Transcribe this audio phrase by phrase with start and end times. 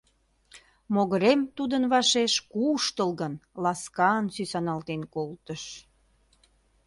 [0.93, 5.63] Могырем тудын вашеш куштылгын, ласкан сӱсаналтен колтыш.